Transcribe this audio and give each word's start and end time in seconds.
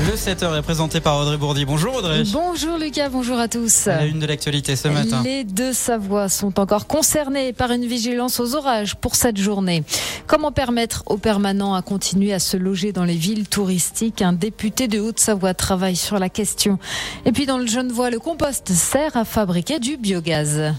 Le 0.00 0.16
7h 0.16 0.58
est 0.58 0.62
présenté 0.62 1.00
par 1.00 1.18
Audrey 1.18 1.36
Bourdi. 1.36 1.64
Bonjour 1.66 1.94
Audrey. 1.94 2.22
Bonjour 2.32 2.78
Lucas, 2.78 3.10
bonjour 3.10 3.38
à 3.38 3.46
tous. 3.46 3.86
À 3.86 3.96
la 3.96 4.06
une 4.06 4.20
de 4.20 4.26
l'actualité 4.26 4.74
ce 4.74 4.88
matin. 4.88 5.22
Les 5.22 5.44
deux 5.44 5.74
Savoies 5.74 6.30
sont 6.30 6.58
encore 6.58 6.86
concernés 6.86 7.52
par 7.52 7.70
une 7.70 7.84
vigilance 7.84 8.40
aux 8.40 8.54
orages 8.54 8.96
pour 8.96 9.14
cette 9.14 9.36
journée. 9.36 9.84
Comment 10.26 10.50
permettre 10.50 11.02
aux 11.06 11.18
permanents 11.18 11.74
à 11.74 11.82
continuer 11.82 12.32
à 12.32 12.38
se 12.38 12.56
loger 12.56 12.92
dans 12.92 13.04
les 13.04 13.16
villes 13.16 13.48
touristiques? 13.48 14.22
Un 14.22 14.32
député 14.32 14.88
de 14.88 14.98
Haute-Savoie 14.98 15.52
travaille 15.52 15.96
sur 15.96 16.18
la 16.18 16.30
question. 16.30 16.78
Et 17.26 17.32
puis 17.32 17.44
dans 17.44 17.58
le 17.58 17.66
Genevois, 17.66 18.10
le 18.10 18.18
compost 18.18 18.72
sert 18.72 19.16
à 19.16 19.26
fabriquer 19.26 19.78
du 19.78 19.98
biogaz. 19.98 20.72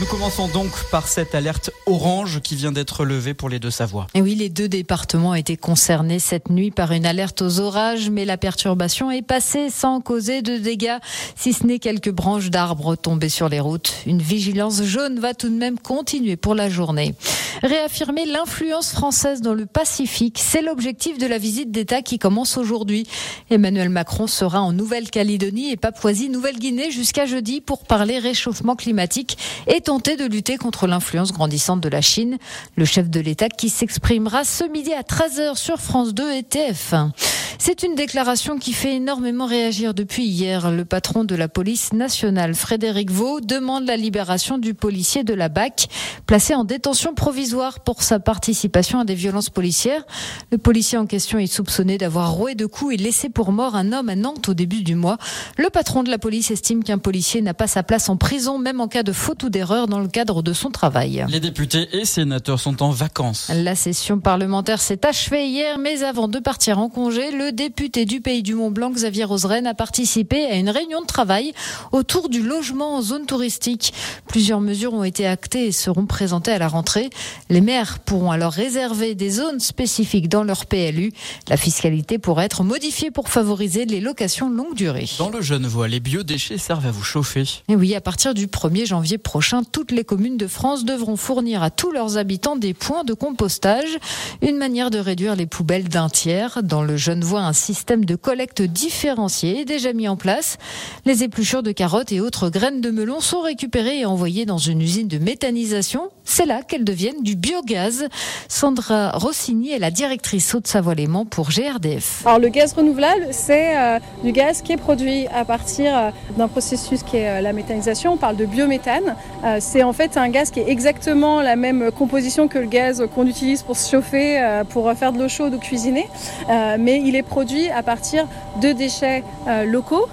Nous 0.00 0.06
commençons 0.06 0.48
donc 0.48 0.72
par 0.90 1.06
cette 1.06 1.36
alerte 1.36 1.70
orange 1.86 2.40
qui 2.40 2.56
vient 2.56 2.72
d'être 2.72 3.04
levée 3.04 3.32
pour 3.32 3.48
les 3.48 3.60
deux 3.60 3.70
Savoies. 3.70 4.08
Et 4.14 4.22
oui, 4.22 4.34
les 4.34 4.48
deux 4.48 4.68
départements 4.68 5.30
ont 5.30 5.34
été 5.34 5.56
concernés 5.56 6.18
cette 6.18 6.50
nuit 6.50 6.72
par 6.72 6.90
une 6.90 7.06
alerte 7.06 7.42
aux 7.42 7.60
orages, 7.60 8.10
mais 8.10 8.24
la 8.24 8.36
perturbation 8.36 9.12
est 9.12 9.22
passée 9.22 9.70
sans 9.70 10.00
causer 10.00 10.42
de 10.42 10.56
dégâts, 10.56 10.98
si 11.36 11.52
ce 11.52 11.64
n'est 11.64 11.78
quelques 11.78 12.10
branches 12.10 12.50
d'arbres 12.50 12.96
tombées 12.96 13.28
sur 13.28 13.48
les 13.48 13.60
routes. 13.60 13.94
Une 14.04 14.20
vigilance 14.20 14.82
jaune 14.82 15.20
va 15.20 15.32
tout 15.32 15.48
de 15.48 15.54
même 15.54 15.78
continuer 15.78 16.34
pour 16.36 16.56
la 16.56 16.68
journée. 16.68 17.14
Réaffirmer 17.62 18.26
l'influence 18.26 18.90
française 18.90 19.42
dans 19.42 19.54
le 19.54 19.64
Pacifique, 19.64 20.40
c'est 20.42 20.60
l'objectif 20.60 21.18
de 21.18 21.26
la 21.26 21.38
visite 21.38 21.70
d'État 21.70 22.02
qui 22.02 22.18
commence 22.18 22.56
aujourd'hui. 22.56 23.06
Emmanuel 23.48 23.90
Macron 23.90 24.26
sera 24.26 24.60
en 24.60 24.72
Nouvelle-Calédonie 24.72 25.70
et 25.70 25.76
Papouasie-Nouvelle-Guinée 25.76 26.90
jusqu'à 26.90 27.26
jeudi 27.26 27.60
pour 27.60 27.84
parler 27.84 28.18
réchauffement 28.18 28.74
climatique 28.74 29.38
et 29.68 29.83
tenter 29.84 30.16
de 30.16 30.24
lutter 30.24 30.56
contre 30.56 30.86
l'influence 30.86 31.32
grandissante 31.32 31.80
de 31.80 31.90
la 31.90 32.00
Chine. 32.00 32.38
Le 32.76 32.86
chef 32.86 33.10
de 33.10 33.20
l'État 33.20 33.50
qui 33.50 33.68
s'exprimera 33.68 34.42
ce 34.42 34.64
midi 34.64 34.94
à 34.94 35.02
13h 35.02 35.56
sur 35.56 35.78
France 35.78 36.14
2 36.14 36.32
et 36.32 36.40
TF1. 36.40 37.10
C'est 37.58 37.82
une 37.82 37.94
déclaration 37.94 38.58
qui 38.58 38.72
fait 38.72 38.96
énormément 38.96 39.46
réagir 39.46 39.94
depuis 39.94 40.24
hier. 40.24 40.70
Le 40.70 40.84
patron 40.84 41.24
de 41.24 41.34
la 41.34 41.48
police 41.48 41.92
nationale, 41.92 42.54
Frédéric 42.54 43.10
Vaux, 43.10 43.40
demande 43.40 43.86
la 43.86 43.96
libération 43.96 44.58
du 44.58 44.74
policier 44.74 45.22
de 45.22 45.34
la 45.34 45.48
BAC, 45.48 45.88
placé 46.26 46.54
en 46.54 46.64
détention 46.64 47.14
provisoire 47.14 47.80
pour 47.80 48.02
sa 48.02 48.18
participation 48.18 49.00
à 49.00 49.04
des 49.04 49.14
violences 49.14 49.50
policières. 49.50 50.04
Le 50.50 50.58
policier 50.58 50.98
en 50.98 51.06
question 51.06 51.38
est 51.38 51.46
soupçonné 51.46 51.96
d'avoir 51.96 52.32
roué 52.32 52.54
de 52.54 52.66
coups 52.66 52.94
et 52.94 52.96
laissé 52.96 53.28
pour 53.28 53.52
mort 53.52 53.76
un 53.76 53.92
homme 53.92 54.08
à 54.08 54.16
Nantes 54.16 54.48
au 54.48 54.54
début 54.54 54.82
du 54.82 54.94
mois. 54.94 55.18
Le 55.56 55.70
patron 55.70 56.02
de 56.02 56.10
la 56.10 56.18
police 56.18 56.50
estime 56.50 56.82
qu'un 56.84 56.98
policier 56.98 57.40
n'a 57.40 57.54
pas 57.54 57.66
sa 57.66 57.82
place 57.82 58.08
en 58.08 58.16
prison, 58.16 58.58
même 58.58 58.80
en 58.80 58.88
cas 58.88 59.02
de 59.02 59.12
faute 59.12 59.42
ou 59.42 59.48
d'erreur 59.48 59.73
dans 59.86 60.00
le 60.00 60.08
cadre 60.08 60.42
de 60.42 60.52
son 60.52 60.70
travail. 60.70 61.24
Les 61.28 61.40
députés 61.40 61.88
et 61.92 62.04
sénateurs 62.04 62.60
sont 62.60 62.82
en 62.82 62.90
vacances. 62.90 63.50
La 63.54 63.74
session 63.74 64.18
parlementaire 64.18 64.80
s'est 64.80 65.04
achevée 65.06 65.46
hier, 65.46 65.78
mais 65.78 66.02
avant 66.02 66.28
de 66.28 66.38
partir 66.38 66.78
en 66.78 66.88
congé, 66.88 67.30
le 67.30 67.52
député 67.52 68.04
du 68.04 68.20
Pays 68.20 68.42
du 68.42 68.54
Mont-Blanc, 68.54 68.90
Xavier 68.90 69.24
Roseren, 69.24 69.66
a 69.66 69.74
participé 69.74 70.44
à 70.46 70.56
une 70.56 70.70
réunion 70.70 71.00
de 71.00 71.06
travail 71.06 71.52
autour 71.92 72.28
du 72.28 72.42
logement 72.42 72.96
en 72.96 73.02
zone 73.02 73.26
touristique. 73.26 73.92
Plusieurs 74.28 74.60
mesures 74.60 74.94
ont 74.94 75.04
été 75.04 75.26
actées 75.26 75.66
et 75.66 75.72
seront 75.72 76.06
présentées 76.06 76.52
à 76.52 76.58
la 76.58 76.68
rentrée. 76.68 77.10
Les 77.50 77.60
maires 77.60 77.98
pourront 77.98 78.30
alors 78.30 78.52
réserver 78.52 79.14
des 79.14 79.30
zones 79.30 79.60
spécifiques 79.60 80.28
dans 80.28 80.44
leur 80.44 80.66
PLU. 80.66 81.12
La 81.48 81.56
fiscalité 81.56 82.18
pourrait 82.18 82.46
être 82.46 82.62
modifiée 82.64 83.10
pour 83.10 83.28
favoriser 83.28 83.84
les 83.84 84.00
locations 84.00 84.48
longue 84.48 84.74
durée. 84.74 85.08
Dans 85.18 85.30
le 85.30 85.42
Genevois, 85.42 85.88
les 85.88 86.00
biodéchets 86.00 86.58
servent 86.58 86.86
à 86.86 86.90
vous 86.90 87.02
chauffer. 87.02 87.44
Et 87.68 87.76
oui, 87.76 87.94
à 87.94 88.00
partir 88.00 88.34
du 88.34 88.46
1er 88.46 88.86
janvier 88.86 89.18
prochain, 89.18 89.62
toutes 89.64 89.92
les 89.92 90.04
communes 90.04 90.36
de 90.36 90.46
France 90.46 90.84
devront 90.84 91.16
fournir 91.16 91.62
à 91.62 91.70
tous 91.70 91.90
leurs 91.90 92.16
habitants 92.16 92.56
des 92.56 92.74
points 92.74 93.04
de 93.04 93.14
compostage. 93.14 93.98
Une 94.42 94.56
manière 94.56 94.90
de 94.90 94.98
réduire 94.98 95.36
les 95.36 95.46
poubelles 95.46 95.88
d'un 95.88 96.08
tiers. 96.08 96.62
Dans 96.62 96.82
le 96.82 96.96
Genevois, 96.96 97.40
un 97.40 97.52
système 97.52 98.04
de 98.04 98.16
collecte 98.16 98.62
différencié 98.62 99.60
est 99.60 99.64
déjà 99.64 99.92
mis 99.92 100.08
en 100.08 100.16
place. 100.16 100.58
Les 101.04 101.24
épluchures 101.24 101.62
de 101.62 101.72
carottes 101.72 102.12
et 102.12 102.20
autres 102.20 102.48
graines 102.48 102.80
de 102.80 102.90
melon 102.90 103.20
sont 103.20 103.40
récupérées 103.40 104.00
et 104.00 104.06
envoyées 104.06 104.46
dans 104.46 104.58
une 104.58 104.80
usine 104.80 105.08
de 105.08 105.18
méthanisation. 105.18 106.10
C'est 106.24 106.46
là 106.46 106.62
qu'elles 106.62 106.84
deviennent 106.84 107.22
du 107.22 107.36
biogaz. 107.36 108.08
Sandra 108.48 109.10
Rossini 109.10 109.72
est 109.72 109.78
la 109.78 109.90
directrice 109.90 110.54
Haute-Savoie-Léman 110.54 111.26
pour 111.26 111.50
GRDF. 111.50 112.22
Alors 112.26 112.38
le 112.38 112.48
gaz 112.48 112.72
renouvelable, 112.72 113.28
c'est 113.30 113.76
euh, 113.76 113.98
du 114.22 114.32
gaz 114.32 114.62
qui 114.62 114.72
est 114.72 114.76
produit 114.76 115.26
à 115.28 115.44
partir 115.44 115.96
euh, 115.96 116.10
d'un 116.36 116.48
processus 116.48 117.02
qui 117.02 117.18
est 117.18 117.28
euh, 117.28 117.40
la 117.40 117.52
méthanisation. 117.52 118.14
On 118.14 118.16
parle 118.16 118.36
de 118.36 118.46
biométhane. 118.46 119.16
C'est 119.60 119.82
en 119.82 119.92
fait 119.92 120.16
un 120.16 120.28
gaz 120.28 120.50
qui 120.50 120.60
est 120.60 120.68
exactement 120.68 121.42
la 121.42 121.56
même 121.56 121.90
composition 121.92 122.48
que 122.48 122.58
le 122.58 122.66
gaz 122.66 123.04
qu'on 123.14 123.26
utilise 123.26 123.62
pour 123.62 123.76
se 123.76 123.90
chauffer, 123.90 124.40
euh, 124.40 124.64
pour 124.64 124.92
faire 124.92 125.12
de 125.12 125.18
l'eau 125.18 125.28
chaude 125.28 125.54
ou 125.54 125.58
cuisiner. 125.58 126.08
Euh, 126.48 126.76
mais 126.78 127.00
il 127.04 127.16
est 127.16 127.22
produit 127.22 127.68
à 127.70 127.82
partir 127.82 128.26
de 128.60 128.72
déchets 128.72 129.22
euh, 129.48 129.64
locaux, 129.64 130.06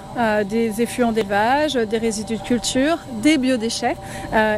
des 0.48 0.82
effluents 0.82 1.12
d'élevage, 1.12 1.74
des 1.74 1.98
résidus 1.98 2.36
de 2.36 2.42
culture, 2.42 2.98
des 3.22 3.38
biodéchets. 3.38 3.96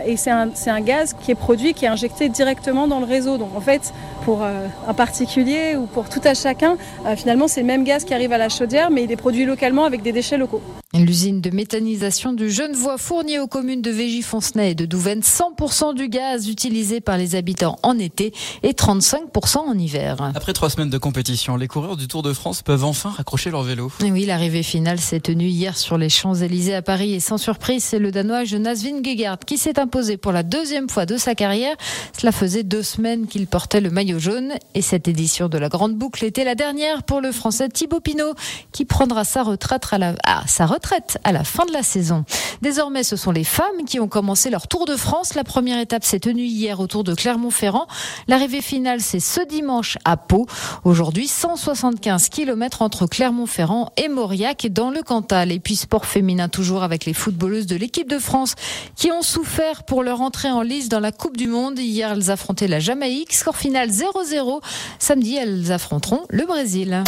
Et 0.07 0.17
c'est 0.17 0.31
un, 0.31 0.81
gaz 0.81 1.15
qui 1.15 1.31
est 1.31 1.37
produit, 1.37 1.75
qui 1.75 1.85
est 1.85 1.89
injecté 1.89 2.29
directement 2.29 2.89
dans 2.89 2.99
le 2.99 3.07
réseau. 3.07 3.39
Donc 3.39 3.55
en 3.57 3.61
fait, 3.61 3.93
pour 4.25 4.43
un 4.43 4.95
particulier 4.95 5.77
ou 5.77 5.87
pour 5.87 6.09
tout 6.09 6.21
à 6.25 6.35
chacun, 6.35 6.77
finalement 7.17 7.47
c'est 7.47 7.61
le 7.61 7.67
même 7.67 7.85
gaz 7.85 8.05
qui 8.05 8.15
arrive 8.15 8.33
à 8.33 8.39
la 8.39 8.49
chaudière, 8.49 8.91
mais 8.91 9.05
il 9.05 9.13
est 9.13 9.17
produit 9.17 9.45
localement 9.45 9.85
avec 9.85 10.03
des 10.03 10.13
déchets 10.13 10.39
locaux. 10.39 10.63
L'usine 10.95 11.41
de 11.41 11.51
méthanisation 11.51 12.33
du 12.33 12.49
Genevois 12.49 12.99
fournit 12.99 13.41
aux 13.41 13.49
communes 13.49 13.83
de 13.83 13.91
Végy-Foncenay 13.91 14.71
et 14.71 14.75
de 14.77 14.87
Douvaine 14.87 15.23
100% 15.23 15.93
du 15.93 16.09
gaz 16.09 16.49
utilisé 16.49 17.01
par 17.01 17.19
les 17.19 17.35
habitants 17.35 17.81
en 17.83 17.99
été 17.99 18.33
et 18.63 18.75
35% 18.75 19.59
en 19.59 19.77
hiver. 19.77 20.31
Après 20.37 20.53
trois 20.53 20.71
semaines 20.71 20.91
de 20.91 20.99
compétition, 20.99 21.57
les 21.57 21.67
coureurs 21.67 21.97
du 21.97 22.07
Tour 22.07 22.23
de 22.23 22.33
France 22.33 22.63
peuvent 22.63 22.85
enfin 22.85 23.11
raccrocher 23.11 23.51
leur 23.51 23.65
vélo. 23.65 23.91
Et 24.05 24.13
oui, 24.13 24.25
l'arrivée 24.25 24.63
finale 24.63 25.01
s'est 25.01 25.19
tenue 25.19 25.49
hier 25.49 25.77
sur 25.77 25.99
les 25.99 26.09
Champs-Élysées 26.09 26.77
à 26.77 26.83
Paris 26.83 27.13
et 27.13 27.21
sans 27.21 27.39
surprise, 27.39 27.83
c'est 27.83 27.99
le 27.99 28.13
Danois 28.13 28.45
Jonas 28.45 28.81
Vingegaard 28.85 29.41
qui 29.41 29.59
s'est 29.59 29.81
imposé 29.81 30.17
pour 30.17 30.31
la 30.31 30.45
deuxième 30.45 30.89
fois 30.89 31.07
de 31.07 31.17
sa 31.17 31.35
carrière. 31.35 31.75
Cela 32.17 32.31
faisait 32.31 32.63
deux 32.63 32.85
semaines 32.85 33.27
qu'il 33.27 33.49
portait 33.49 33.81
le 33.81 33.91
maillot 33.91 34.21
jaune 34.21 34.53
et 34.75 34.83
cette 34.83 35.09
édition 35.09 35.49
de 35.49 35.59
la 35.59 35.69
Grande 35.69 35.97
Boucle 35.97 36.25
était 36.25 36.45
la 36.45 36.55
dernière 36.55 37.03
pour 37.03 37.21
le 37.21 37.33
Français 37.33 37.69
Thibaut 37.69 37.99
Pinot 37.99 38.35
qui 38.71 38.85
prendra 38.85 39.25
sa 39.25 39.43
retraite 39.43 39.83
à 39.91 39.99
la, 39.99 40.15
ah, 40.25 40.45
sa 40.47 40.67
retraite 40.85 41.19
à 41.25 41.33
la 41.33 41.45
fin 41.45 41.65
de 41.65 41.73
la 41.73 41.83
saison. 41.83 42.25
Désormais, 42.61 43.05
ce 43.05 43.17
sont 43.17 43.31
les 43.31 43.45
femmes 43.45 43.85
qui 43.87 44.01
ont 44.01 44.09
commencé 44.09 44.51
leur 44.51 44.69
Tour 44.69 44.85
de 44.85 44.97
France. 44.97 45.35
La 45.35 45.43
première 45.43 45.79
étape 45.79 46.05
s'est 46.05 46.21
tenue 46.21 46.45
hier 46.45 46.79
autour 46.79 47.05
de 47.05 47.15
Clermont-Ferrand. 47.15 47.87
L'arrivée 48.29 48.61
finale, 48.61 49.01
c'est 49.01 49.21
ce 49.21 49.41
dimanche 49.41 49.97
à 50.05 50.19
Pau. 50.19 50.47
Aujourd'hui, 50.85 51.27
175 51.27 52.29
km 52.29 52.83
entre 52.83 53.07
Clermont-Ferrand 53.07 53.93
et 53.97 54.09
Mauriac 54.09 54.67
dans 54.71 54.91
le 54.91 55.03
Cantal. 55.03 55.53
Et 55.53 55.59
puis 55.59 55.77
sport 55.77 56.05
féminin 56.05 56.49
toujours 56.49 56.83
avec 56.83 57.07
les 57.07 57.15
footballeuses 57.15 57.67
de 57.67 57.77
l'équipe 57.77 58.09
de 58.09 58.19
France 58.19 58.55
qui 58.95 59.11
ont 59.11 59.23
souffert 59.23 59.85
pour 59.85 60.03
leur 60.03 60.21
entrée 60.21 60.51
en 60.51 60.63
lice 60.63 60.91
dans 60.91 61.01
la 61.01 61.13
Coupe 61.13 61.39
du 61.39 61.49
Monde. 61.49 61.79
Hier, 61.79 62.13
elles 62.13 62.31
affrontaient 62.31 62.69
la 62.69 62.81
Jamaïque. 62.81 63.33
Score 63.33 63.57
final 63.57 63.89
0-0. 63.89 64.61
Samedi, 64.99 65.37
elles 65.37 65.73
affronteront 65.73 66.25
le 66.29 66.45
Brésil. 66.45 67.05